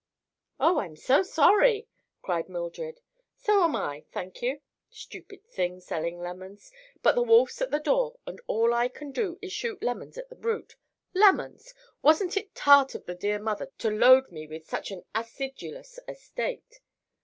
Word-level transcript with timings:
"Oh, 0.59 0.79
I'm 0.79 0.95
so 0.95 1.21
sorry!" 1.21 1.87
cried 2.23 2.49
Mildred. 2.49 3.01
"So 3.37 3.63
am 3.63 3.75
I, 3.75 4.03
thank 4.11 4.41
you. 4.41 4.61
Stupid 4.89 5.45
thing, 5.45 5.79
selling 5.79 6.19
lemons. 6.19 6.71
But 7.03 7.13
the 7.13 7.21
wolf's 7.21 7.61
at 7.61 7.69
the 7.69 7.77
door 7.77 8.17
and 8.25 8.41
all 8.47 8.73
I 8.73 8.87
can 8.87 9.11
do 9.11 9.37
is 9.43 9.53
shoot 9.53 9.83
lemons 9.83 10.17
at 10.17 10.29
the 10.29 10.35
brute. 10.35 10.75
Lemons! 11.13 11.75
Wasn't 12.01 12.35
it 12.35 12.55
tart 12.55 12.95
of 12.95 13.05
the 13.05 13.13
dear 13.13 13.37
mother 13.37 13.71
to 13.77 13.91
load 13.91 14.31
me 14.31 14.47
with 14.47 14.67
such 14.67 14.89
an 14.89 15.03
acidulous 15.13 15.99
estate? 16.07 16.79